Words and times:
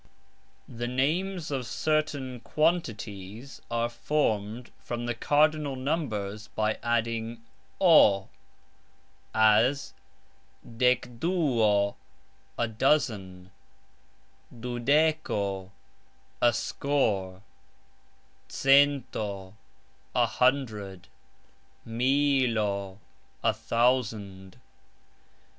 The 0.67 0.87
names 0.87 1.51
of 1.51 1.67
certain 1.67 2.39
quantities 2.39 3.61
are 3.69 3.87
formed 3.87 4.71
from 4.79 5.05
the 5.05 5.13
cardinal 5.13 5.75
numbers 5.75 6.47
by 6.47 6.79
adding 6.81 7.43
"o", 7.79 8.29
as 9.35 9.93
"dekduo", 10.67 11.93
a 12.57 12.67
dozen; 12.67 13.51
"dudeko", 14.51 15.69
a 16.41 16.51
score; 16.51 17.43
"cento", 18.47 19.55
a 20.15 20.25
hundred; 20.25 21.09
"milo", 21.85 22.97
a 23.43 23.53
thousand. 23.53 24.59